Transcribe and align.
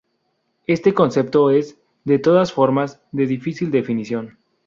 Este 0.65 0.95
concepto 0.95 1.51
es, 1.51 1.77
de 2.05 2.17
todas 2.17 2.51
formas, 2.51 2.99
de 3.11 3.27
difícil 3.27 3.69
definición. 3.69 4.39